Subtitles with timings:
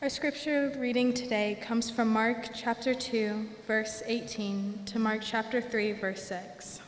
[0.00, 5.90] Our scripture reading today comes from Mark chapter 2, verse 18 to Mark chapter 3,
[5.90, 6.80] verse 6.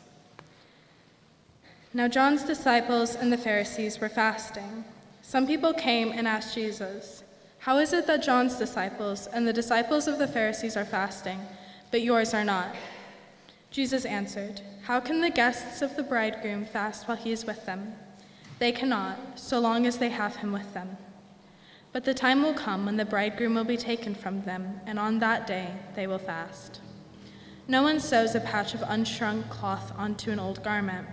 [1.92, 4.84] Now John's disciples and the Pharisees were fasting.
[5.22, 7.24] Some people came and asked Jesus,
[7.58, 11.40] How is it that John's disciples and the disciples of the Pharisees are fasting,
[11.90, 12.76] but yours are not?
[13.72, 17.92] Jesus answered, How can the guests of the bridegroom fast while he is with them?
[18.60, 20.96] They cannot, so long as they have him with them.
[21.92, 25.18] But the time will come when the bridegroom will be taken from them, and on
[25.18, 26.80] that day they will fast.
[27.66, 31.08] No one sews a patch of unshrunk cloth onto an old garment.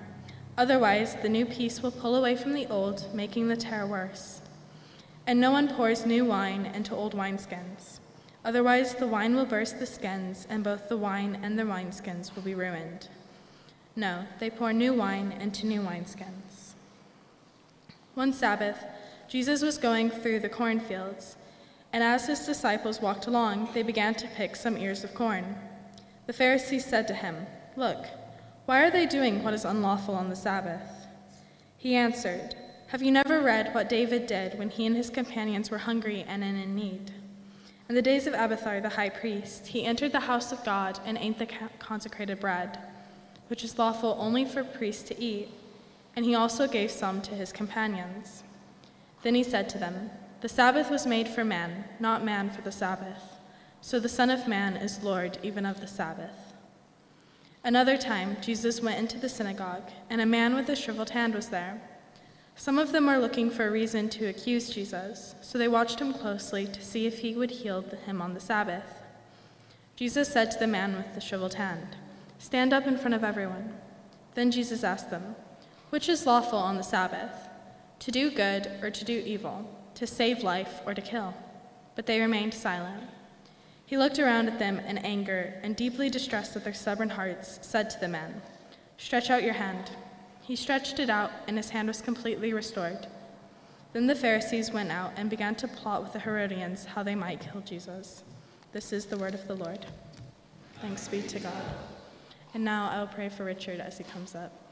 [0.58, 4.42] Otherwise, the new piece will pull away from the old, making the tear worse.
[5.25, 8.00] And no one pours new wine into old wineskins.
[8.45, 12.44] Otherwise, the wine will burst the skins, and both the wine and the wineskins will
[12.44, 13.08] be ruined.
[13.95, 16.73] No, they pour new wine into new wineskins.
[18.16, 18.83] One Sabbath,
[19.28, 21.36] Jesus was going through the cornfields,
[21.92, 25.56] and as his disciples walked along, they began to pick some ears of corn.
[26.28, 28.05] The Pharisees said to him, Look,
[28.66, 31.08] why are they doing what is unlawful on the Sabbath?
[31.78, 32.55] He answered,
[32.88, 36.44] Have you never read what David did when he and his companions were hungry and
[36.44, 37.11] in need?
[37.89, 41.17] In the days of Abiathar the high priest, he entered the house of God and
[41.17, 41.48] ate the
[41.80, 42.78] consecrated bread,
[43.48, 45.50] which is lawful only for priests to eat,
[46.16, 48.44] and he also gave some to his companions.
[49.23, 52.71] Then he said to them, The Sabbath was made for man, not man for the
[52.71, 53.37] Sabbath.
[53.81, 56.53] So the Son of Man is Lord even of the Sabbath.
[57.64, 61.49] Another time, Jesus went into the synagogue, and a man with a shriveled hand was
[61.49, 61.81] there.
[62.55, 66.13] Some of them were looking for a reason to accuse Jesus, so they watched him
[66.13, 69.03] closely to see if he would heal him on the Sabbath.
[69.95, 71.95] Jesus said to the man with the shriveled hand,
[72.39, 73.73] Stand up in front of everyone.
[74.33, 75.36] Then Jesus asked them,
[75.89, 77.46] Which is lawful on the Sabbath?
[77.99, 81.33] To do good or to do evil, to save life or to kill.
[81.95, 83.03] But they remained silent.
[83.85, 87.89] He looked around at them in anger and, deeply distressed at their stubborn hearts, said
[87.89, 88.41] to the men,
[88.97, 89.91] Stretch out your hand.
[90.41, 93.07] He stretched it out, and his hand was completely restored.
[93.93, 97.39] Then the Pharisees went out and began to plot with the Herodians how they might
[97.39, 98.23] kill Jesus.
[98.73, 99.86] This is the word of the Lord.
[100.81, 101.63] Thanks be to God.
[102.53, 104.67] And now I will pray for Richard as he comes up.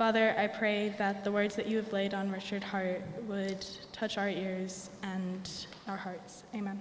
[0.00, 4.16] Father, I pray that the words that you have laid on Richard's heart would touch
[4.16, 5.46] our ears and
[5.86, 6.44] our hearts.
[6.54, 6.80] Amen.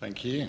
[0.00, 0.48] Thank you.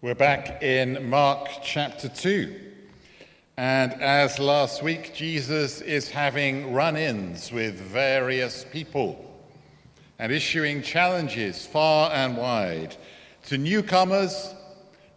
[0.00, 2.54] We're back in Mark chapter 2.
[3.56, 9.33] And as last week, Jesus is having run ins with various people
[10.18, 12.96] and issuing challenges far and wide
[13.46, 14.54] to newcomers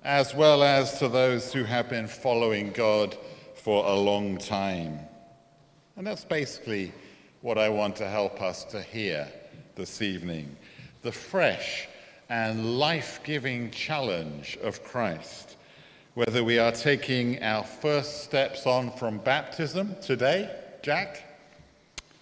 [0.03, 3.17] as well as to those who have been following God
[3.55, 4.99] for a long time.
[5.95, 6.93] And that's basically
[7.41, 9.27] what I want to help us to hear
[9.75, 10.55] this evening
[11.01, 11.87] the fresh
[12.29, 15.55] and life giving challenge of Christ.
[16.15, 20.49] Whether we are taking our first steps on from baptism today,
[20.81, 21.23] Jack,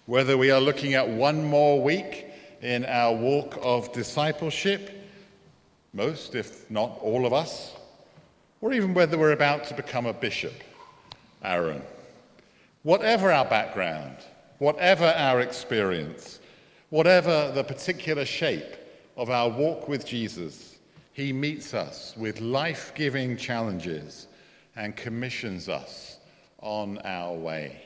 [0.04, 2.25] whether we are looking at one more week
[2.62, 4.90] in our walk of discipleship,
[5.92, 7.74] most, if not all of us,
[8.60, 10.54] or even whether we're about to become a bishop,
[11.42, 11.82] Aaron.
[12.82, 14.16] Whatever our background,
[14.58, 16.40] whatever our experience,
[16.90, 18.76] whatever the particular shape
[19.16, 20.78] of our walk with Jesus,
[21.12, 24.28] he meets us with life giving challenges
[24.76, 26.18] and commissions us
[26.60, 27.85] on our way.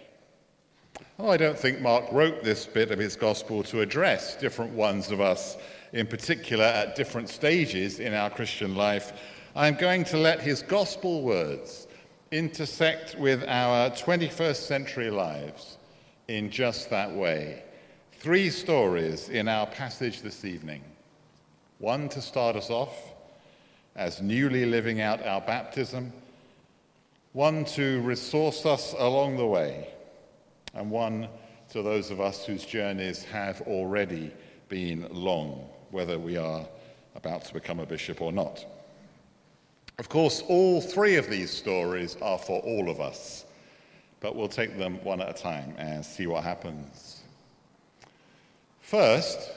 [1.28, 5.20] I don't think Mark wrote this bit of his gospel to address different ones of
[5.20, 5.56] us
[5.92, 9.12] in particular at different stages in our Christian life.
[9.54, 11.88] I'm going to let his gospel words
[12.30, 15.76] intersect with our 21st century lives
[16.28, 17.64] in just that way.
[18.12, 20.82] Three stories in our passage this evening.
[21.78, 22.94] One to start us off
[23.94, 26.12] as newly living out our baptism,
[27.32, 29.88] one to resource us along the way
[30.74, 31.28] and one
[31.70, 34.32] to those of us whose journeys have already
[34.68, 36.66] been long, whether we are
[37.14, 38.64] about to become a bishop or not.
[39.98, 43.44] Of course, all three of these stories are for all of us,
[44.20, 47.20] but we'll take them one at a time and see what happens.
[48.80, 49.50] First,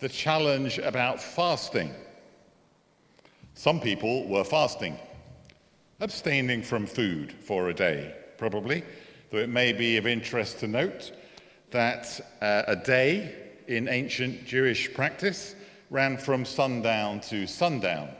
[0.00, 1.94] the challenge about fasting.
[3.54, 4.98] Some people were fasting,
[6.00, 8.82] abstaining from food for a day, probably,
[9.32, 11.10] though it may be of interest to note
[11.70, 13.34] that uh, a day
[13.66, 15.54] in ancient Jewish practice
[15.88, 18.10] ran from sundown to sundown.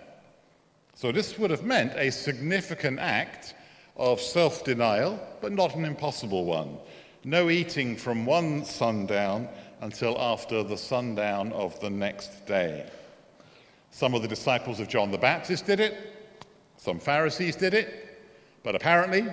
[0.95, 3.55] So this would have meant a significant act
[3.97, 6.79] of self denial, but not an impossible one.
[7.25, 9.49] No eating from one sundown
[9.83, 12.89] until after the sundown of the next day.
[13.91, 15.95] Some of the disciples of John the Baptist did it,
[16.79, 18.19] some Pharisees did it,
[18.63, 19.27] but apparently,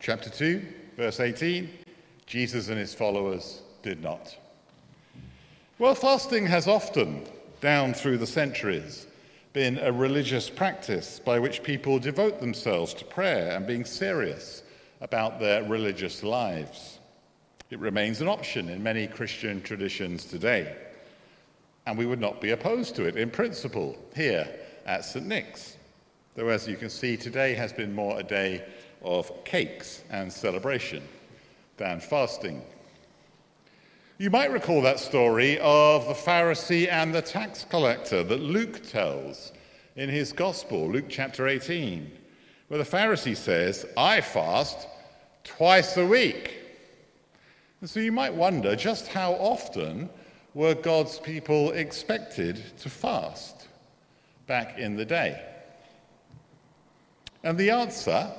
[0.00, 0.62] chapter 2,
[0.96, 1.68] verse 18,
[2.26, 4.36] Jesus and his followers did not.
[5.78, 7.26] Well, fasting has often,
[7.60, 9.06] down through the centuries,
[9.52, 14.62] been a religious practice by which people devote themselves to prayer and being serious
[15.00, 16.98] about their religious lives.
[17.70, 20.76] It remains an option in many Christian traditions today,
[21.86, 24.48] and we would not be opposed to it in principle here
[24.86, 25.26] at St.
[25.26, 25.76] Nick's,
[26.34, 28.64] though, as you can see, today has been more a day
[29.02, 31.02] of cakes and celebration
[31.76, 32.62] than fasting.
[34.16, 39.52] You might recall that story of the Pharisee and the tax collector that Luke tells
[39.96, 42.10] in his Gospel, Luke chapter 18,
[42.68, 44.86] where the Pharisee says, I fast
[45.42, 46.60] twice a week.
[47.80, 50.08] And so you might wonder just how often
[50.54, 53.66] were God's people expected to fast
[54.46, 55.44] back in the day?
[57.42, 58.30] And the answer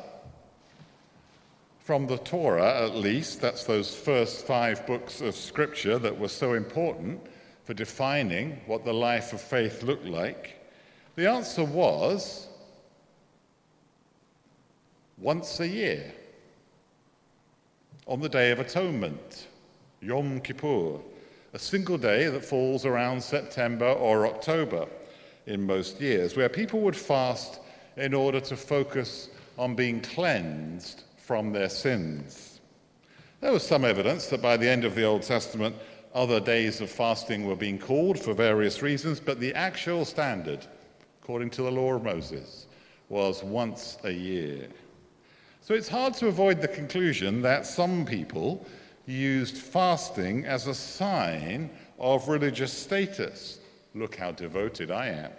[1.86, 6.54] from the Torah, at least, that's those first five books of Scripture that were so
[6.54, 7.22] important
[7.64, 10.60] for defining what the life of faith looked like,
[11.16, 12.48] the answer was
[15.20, 16.12] once a year,
[18.08, 19.46] on the Day of Atonement,
[20.02, 20.98] Yom Kippur,
[21.54, 24.88] a single day that falls around September or October
[25.46, 27.60] in most years, where people would fast
[27.96, 29.30] in order to focus
[29.60, 32.62] on being cleansed from their sins.
[33.42, 35.75] There was some evidence that by the end of the Old Testament,
[36.13, 40.66] other days of fasting were being called for various reasons, but the actual standard,
[41.22, 42.68] according to the law of Moses,
[43.10, 44.68] was once a year.
[45.62, 48.66] So it's hard to avoid the conclusion that some people
[49.07, 53.60] used fasting as a sign of religious status.
[53.95, 55.31] Look how devoted I am.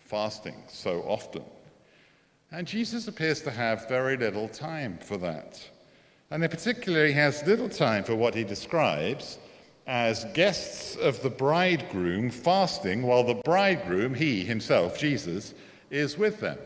[0.00, 1.44] Fasting so often.
[2.50, 5.60] And Jesus appears to have very little time for that.
[6.30, 9.38] And in particular, he has little time for what he describes
[9.86, 15.54] as guests of the bridegroom fasting while the bridegroom, he himself, Jesus,
[15.90, 16.58] is with them.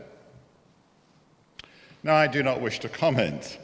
[2.01, 3.57] Now, I do not wish to comment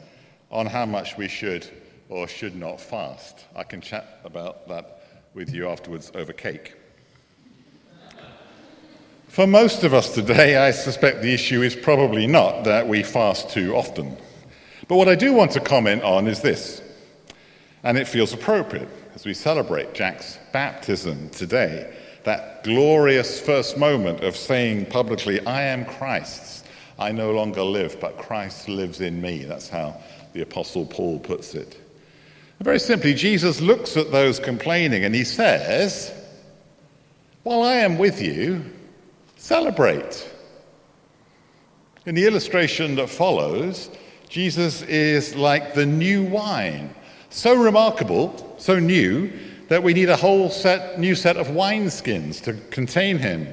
[0.50, 1.66] on how much we should
[2.08, 3.46] or should not fast.
[3.54, 5.02] I can chat about that
[5.34, 6.74] with you afterwards over cake.
[9.30, 13.48] For most of us today, I suspect the issue is probably not that we fast
[13.50, 14.16] too often.
[14.88, 16.82] But what I do want to comment on is this,
[17.84, 24.34] and it feels appropriate as we celebrate Jack's baptism today, that glorious first moment of
[24.34, 26.64] saying publicly, I am Christ's.
[26.98, 29.44] I no longer live, but Christ lives in me.
[29.44, 31.78] That's how the Apostle Paul puts it.
[32.58, 36.12] Very simply, Jesus looks at those complaining and he says,
[37.44, 38.64] While I am with you,
[39.40, 40.30] Celebrate.
[42.04, 43.90] In the illustration that follows,
[44.28, 46.94] Jesus is like the new wine,
[47.30, 49.32] so remarkable, so new,
[49.68, 53.48] that we need a whole set, new set of wineskins to contain him.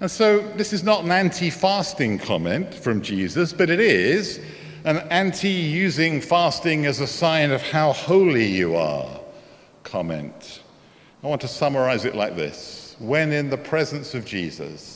[0.00, 4.40] And so this is not an anti fasting comment from Jesus, but it is
[4.84, 9.20] an anti using fasting as a sign of how holy you are
[9.84, 10.62] comment.
[11.22, 14.91] I want to summarize it like this When in the presence of Jesus,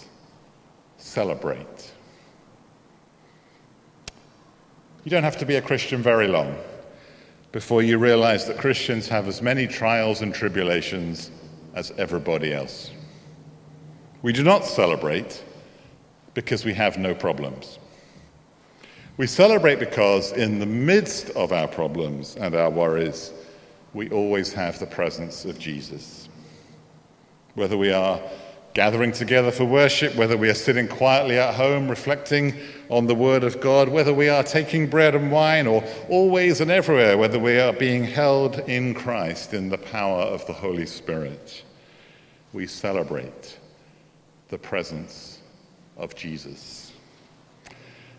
[1.17, 1.93] celebrate.
[5.03, 6.55] You don't have to be a Christian very long
[7.53, 11.31] before you realize that Christians have as many trials and tribulations
[11.73, 12.91] as everybody else.
[14.21, 15.43] We do not celebrate
[16.35, 17.79] because we have no problems.
[19.17, 23.33] We celebrate because, in the midst of our problems and our worries,
[23.95, 26.29] we always have the presence of Jesus.
[27.55, 28.21] Whether we are
[28.77, 32.55] gathering together for worship, whether we are sitting quietly at home reflecting
[32.91, 36.71] on the Word of God, whether we are taking bread and wine, or always and
[36.71, 41.65] everywhere, whether we are being held in Christ in the power of the Holy Spirit,
[42.53, 43.59] we celebrate
[44.49, 45.39] the presence
[45.97, 46.93] of Jesus.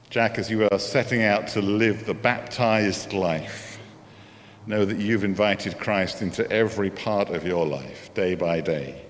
[0.09, 3.79] Jack, as you are setting out to live the baptized life,
[4.65, 9.06] know that you've invited Christ into every part of your life, day by day,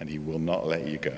[0.00, 1.16] and he will not let you go.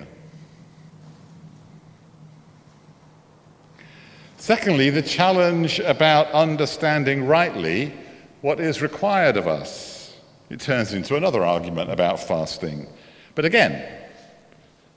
[4.36, 7.92] Secondly, the challenge about understanding rightly
[8.40, 10.16] what is required of us.
[10.48, 12.88] It turns into another argument about fasting.
[13.34, 13.86] But again,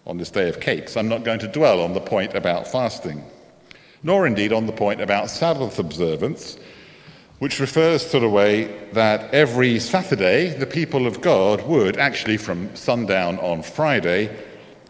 [0.08, 3.24] on this day of cakes, I'm not going to dwell on the point about fasting,
[4.02, 6.58] nor indeed on the point about Sabbath observance,
[7.44, 12.74] which refers to the way that every Saturday the people of God would, actually from
[12.74, 14.34] sundown on Friday,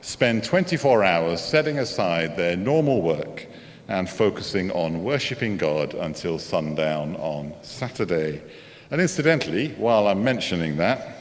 [0.01, 3.47] spend 24 hours setting aside their normal work
[3.87, 8.43] and focusing on worshipping God until sundown on Saturday.
[8.91, 11.17] And incidentally, while I'm mentioning that,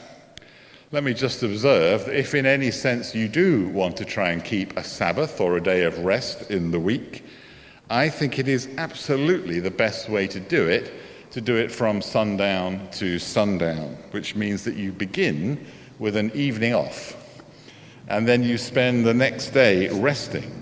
[0.91, 4.45] let me just observe that if in any sense you do want to try and
[4.45, 7.25] keep a Sabbath or a day of rest in the week,
[7.89, 10.93] I think it is absolutely the best way to do it,
[11.33, 15.65] to do it from sundown to sundown, which means that you begin
[15.97, 17.15] with an evening off,
[18.07, 20.59] and then you spend the next day resting.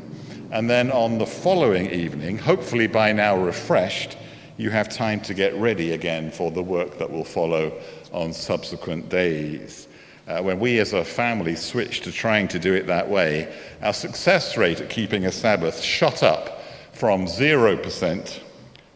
[0.50, 4.18] And then on the following evening, hopefully by now refreshed,
[4.56, 7.74] you have time to get ready again for the work that will follow
[8.14, 9.90] on subsequent days.
[10.26, 13.94] Uh, when we as a family switched to trying to do it that way, our
[13.94, 16.62] success rate at keeping a Sabbath shot up
[16.94, 18.40] from 0%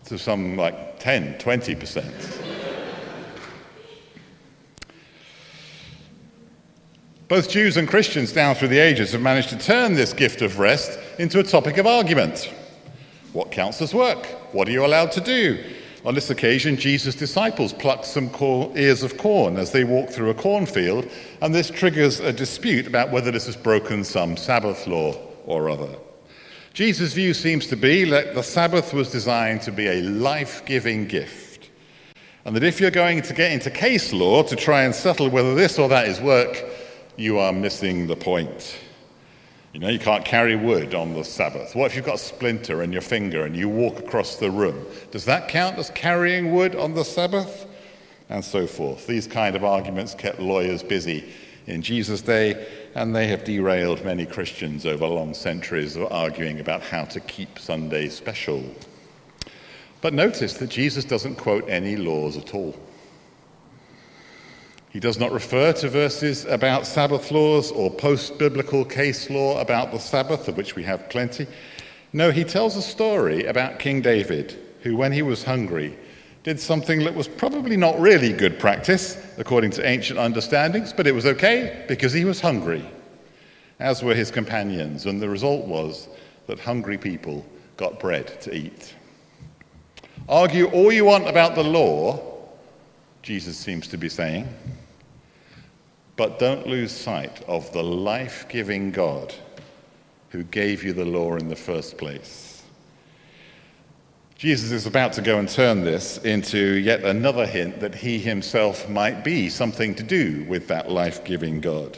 [0.05, 2.03] to some like 10, 20%.
[7.27, 10.57] Both Jews and Christians down through the ages have managed to turn this gift of
[10.57, 12.51] rest into a topic of argument.
[13.33, 14.25] What counts as work?
[14.51, 15.63] What are you allowed to do?
[16.05, 18.31] On this occasion, Jesus' disciples plucked some
[18.75, 21.07] ears of corn as they walked through a cornfield,
[21.39, 25.13] and this triggers a dispute about whether this has broken some Sabbath law
[25.45, 25.95] or other.
[26.75, 31.07] Jesus' view seems to be that the Sabbath was designed to be a life giving
[31.07, 31.69] gift,
[32.43, 35.55] and that if you're going to get into case law to try and settle whether
[35.55, 36.65] this or that is work,
[37.15, 38.77] you are missing the point.
[39.71, 41.77] You know, you can't carry wood on the Sabbath.
[41.77, 44.85] What if you've got a splinter in your finger and you walk across the room?
[45.11, 47.67] Does that count as carrying wood on the Sabbath?
[48.27, 49.07] And so forth.
[49.07, 51.31] These kind of arguments kept lawyers busy
[51.67, 56.81] in Jesus' day, and they have derailed many Christians over long centuries of arguing about
[56.81, 58.63] how to keep Sunday special.
[59.99, 62.73] But notice that Jesus doesn't quote any laws at all.
[64.89, 69.91] He does not refer to verses about Sabbath laws or post biblical case law about
[69.91, 71.47] the Sabbath, of which we have plenty.
[72.13, 75.97] No, he tells a story about King David, who, when he was hungry,
[76.45, 81.11] did something that was probably not really good practice, according to ancient understandings, but it
[81.11, 82.85] was okay because he was hungry,
[83.79, 86.07] as were his companions, and the result was
[86.45, 87.43] that hungry people
[87.77, 88.93] got bread to eat.
[90.29, 92.21] Argue all you want about the law,
[93.23, 94.47] Jesus seems to be saying.
[96.15, 99.33] But don't lose sight of the life giving God
[100.29, 102.54] who gave you the law in the first place.
[104.37, 108.89] Jesus is about to go and turn this into yet another hint that he himself
[108.89, 111.97] might be something to do with that life giving God.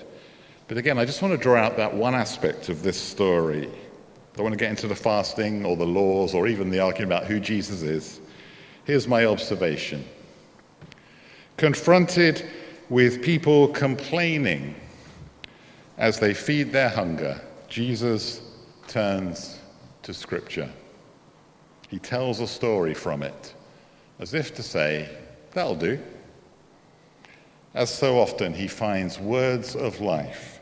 [0.67, 3.67] But again, I just want to draw out that one aspect of this story.
[3.67, 7.11] I don't want to get into the fasting or the laws or even the argument
[7.11, 8.21] about who Jesus is.
[8.85, 10.05] Here's my observation.
[11.57, 12.45] Confronted
[12.89, 14.75] with people complaining
[15.97, 18.41] as they feed their hunger, Jesus
[18.87, 19.59] turns
[20.03, 20.69] to Scripture.
[21.87, 23.53] He tells a story from it,
[24.19, 25.09] as if to say,
[25.51, 25.99] That'll do.
[27.73, 30.59] As so often, he finds words of life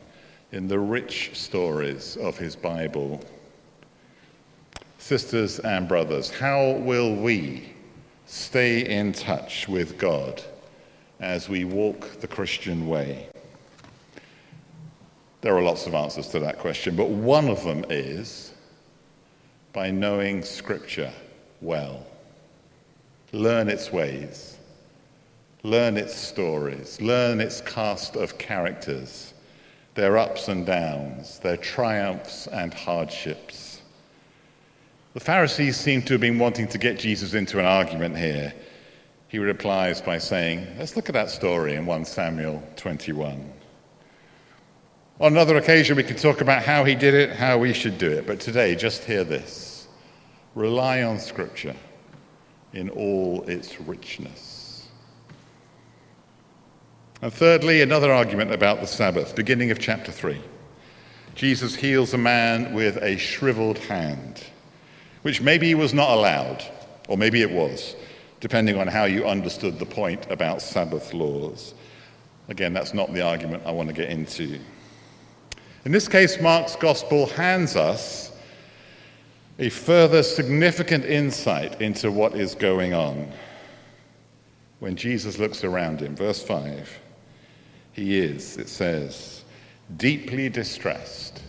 [0.52, 3.22] in the rich stories of his Bible.
[4.98, 7.74] Sisters and brothers, how will we
[8.26, 10.42] stay in touch with God?
[11.20, 13.28] as we walk the Christian way?
[15.40, 18.45] There are lots of answers to that question, but one of them is
[19.76, 21.12] by knowing Scripture
[21.60, 22.06] well.
[23.32, 24.56] Learn its ways,
[25.64, 29.34] learn its stories, learn its cast of characters,
[29.94, 33.82] their ups and downs, their triumphs and hardships.
[35.12, 38.54] The Pharisees seem to have been wanting to get Jesus into an argument here
[39.28, 43.52] he replies by saying, Let's look at that story in 1 Samuel 21.
[45.18, 48.10] On another occasion, we could talk about how he did it, how we should do
[48.10, 49.88] it, but today, just hear this
[50.54, 51.74] rely on Scripture
[52.72, 54.88] in all its richness.
[57.22, 60.38] And thirdly, another argument about the Sabbath, beginning of chapter 3.
[61.34, 64.42] Jesus heals a man with a shriveled hand.
[65.26, 66.62] which maybe was not allowed,
[67.08, 67.96] or maybe it was,
[68.38, 71.74] depending on how you understood the point about Sabbath laws.
[72.48, 74.60] Again, that's not the argument I want to get into.
[75.86, 78.32] In this case, Mark's gospel hands us
[79.60, 83.30] a further significant insight into what is going on.
[84.80, 87.00] When Jesus looks around him, verse 5,
[87.92, 89.44] he is, it says,
[89.96, 91.40] deeply distressed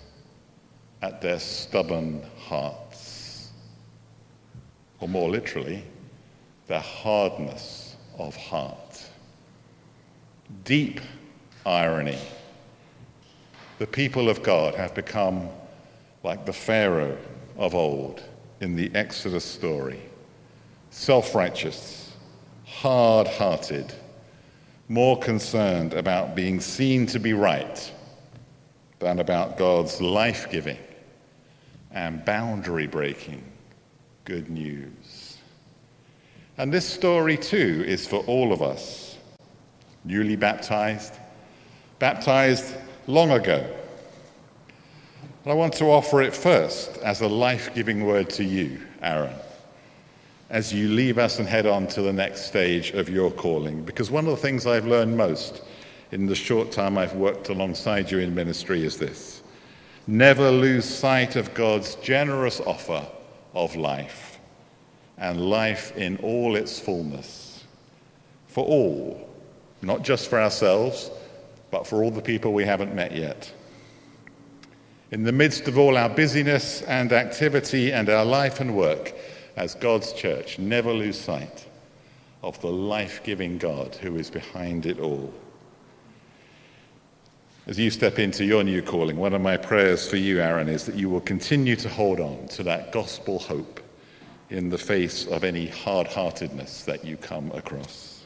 [1.01, 3.49] at their stubborn hearts.
[4.99, 5.83] Or more literally,
[6.67, 9.03] their hardness of heart.
[10.63, 11.01] Deep
[11.65, 12.19] irony.
[13.79, 15.49] The people of God have become
[16.23, 17.17] like the Pharaoh
[17.57, 18.23] of old
[18.59, 20.01] in the Exodus story
[20.89, 22.11] self righteous,
[22.65, 23.93] hard hearted,
[24.87, 27.91] more concerned about being seen to be right
[28.99, 30.79] than about God's life giving
[31.91, 33.43] and boundary breaking
[34.25, 35.37] good news.
[36.57, 39.17] And this story, too, is for all of us
[40.03, 41.13] newly baptized,
[41.99, 42.75] baptized
[43.07, 43.65] long ago.
[45.43, 49.33] But I want to offer it first as a life giving word to you, Aaron,
[50.49, 53.83] as you leave us and head on to the next stage of your calling.
[53.83, 55.63] Because one of the things I've learned most
[56.11, 59.41] in the short time I've worked alongside you in ministry is this.
[60.05, 63.05] Never lose sight of God's generous offer
[63.53, 64.39] of life
[65.17, 67.63] and life in all its fullness.
[68.47, 69.29] For all,
[69.81, 71.09] not just for ourselves,
[71.71, 73.51] but for all the people we haven't met yet.
[75.11, 79.13] In the midst of all our busyness and activity and our life and work
[79.55, 81.65] as God's church, never lose sight
[82.43, 85.33] of the life giving God who is behind it all.
[87.67, 90.85] As you step into your new calling, one of my prayers for you, Aaron, is
[90.85, 93.81] that you will continue to hold on to that gospel hope
[94.49, 98.16] in the face of any hard heartedness that you come across.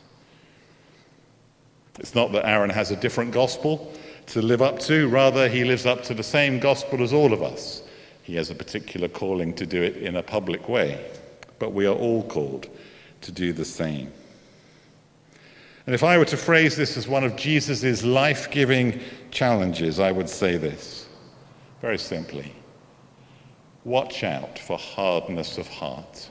[2.00, 3.94] It's not that Aaron has a different gospel
[4.28, 5.08] to live up to.
[5.10, 7.84] Rather, he lives up to the same gospel as all of us.
[8.24, 11.12] He has a particular calling to do it in a public way,
[11.60, 12.70] but we are all called
[13.22, 14.12] to do the same.
[15.86, 19.00] And if I were to phrase this as one of Jesus' life giving
[19.32, 21.08] challenges, I would say this
[21.82, 22.54] very simply
[23.84, 26.30] Watch out for hardness of heart.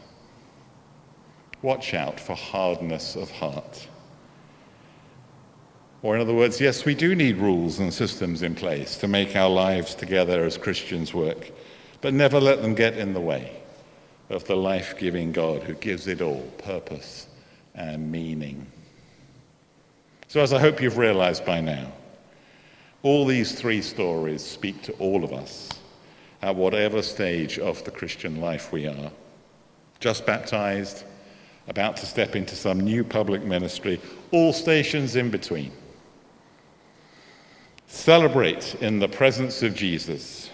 [1.63, 3.89] Watch out for hardness of heart.
[6.03, 9.37] Or, in other words, yes, we do need rules and systems in place to make
[9.37, 11.51] our lives together as Christians work,
[12.01, 13.61] but never let them get in the way
[14.31, 17.27] of the life giving God who gives it all purpose
[17.75, 18.67] and meaning.
[20.29, 21.93] So, as I hope you've realized by now,
[23.03, 25.69] all these three stories speak to all of us
[26.41, 29.11] at whatever stage of the Christian life we are.
[29.99, 31.05] Just baptized,
[31.69, 35.73] about to step into some new public ministry, all stations in between.
[37.93, 40.49] Celebrate in the presence of Jesus.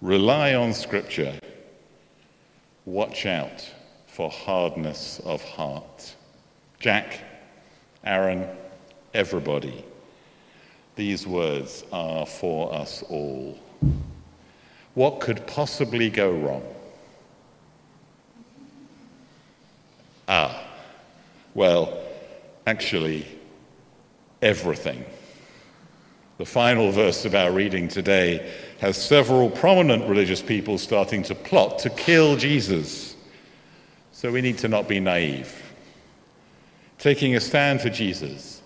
[0.00, 1.38] Rely on Scripture.
[2.86, 3.70] Watch out
[4.06, 6.16] for hardness of heart.
[6.80, 7.20] Jack,
[8.02, 8.48] Aaron,
[9.12, 9.84] everybody,
[10.96, 13.58] these words are for us all.
[14.94, 16.64] What could possibly go wrong?
[20.26, 20.64] Ah,
[21.52, 22.02] well,
[22.66, 23.26] actually,
[24.40, 25.04] everything.
[26.40, 31.80] The final verse of our reading today has several prominent religious people starting to plot
[31.80, 33.14] to kill Jesus.
[34.12, 35.54] So we need to not be naive.
[36.98, 38.62] Taking a stand for Jesus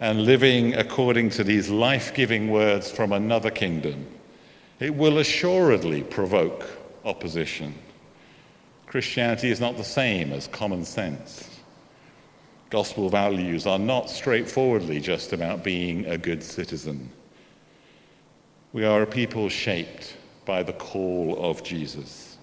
[0.00, 4.04] and living according to these life giving words from another kingdom,
[4.80, 6.68] it will assuredly provoke
[7.04, 7.72] opposition.
[8.88, 11.51] Christianity is not the same as common sense.
[12.72, 17.10] Gospel values are not straightforwardly just about being a good citizen.
[18.72, 22.38] We are a people shaped by the call of Jesus,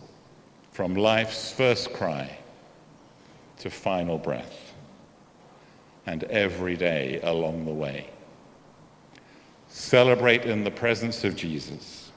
[0.72, 2.38] from life's first cry
[3.58, 4.76] to final breath,
[6.06, 8.08] and every day along the way.
[9.68, 12.12] Celebrate in the presence of Jesus.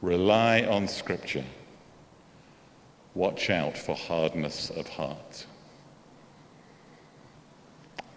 [0.00, 1.44] Rely on Scripture.
[3.14, 5.44] Watch out for hardness of heart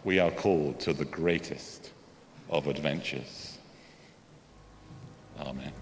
[0.06, 1.92] we are called to the greatest
[2.50, 3.58] of adventures.
[5.42, 5.74] Amen.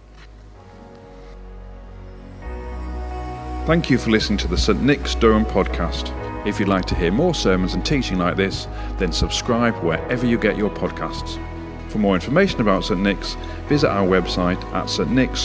[3.68, 4.82] Thank you for listening to the St.
[4.82, 6.12] Nick's Durham podcast.
[6.48, 10.38] If you'd like to hear more sermons and teaching like this, then subscribe wherever you
[10.38, 11.38] get your podcasts.
[11.90, 13.00] For more information about St.
[13.00, 13.36] Nick's,
[13.68, 15.44] visit our website at stnicks.org.uk.